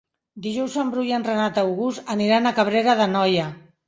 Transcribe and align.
Dijous 0.43 0.77
en 0.83 0.87
Bru 0.95 1.03
i 1.09 1.11
en 1.17 1.25
Renat 1.27 1.59
August 1.63 2.09
aniran 2.13 2.47
a 2.47 2.53
Cabrera 2.61 2.97
d'Anoia. 3.01 3.47